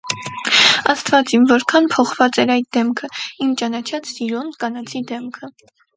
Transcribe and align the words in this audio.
Աստվա՜ծ 0.93 1.33
իմ, 1.37 1.43
որքա՜ն 1.51 1.89
փոխված 1.95 2.39
էր 2.45 2.53
այդ 2.55 2.69
դեմքը, 2.79 3.11
իմ 3.47 3.53
ճանաչած 3.63 4.11
սիրուն, 4.15 4.51
կանացի 4.65 5.03
դեմքը. 5.13 5.53